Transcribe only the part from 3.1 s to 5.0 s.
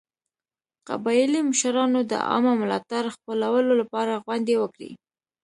خپلولو لپاره غونډې وکړې.